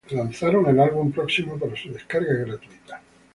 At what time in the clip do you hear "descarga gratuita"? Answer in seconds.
1.93-2.99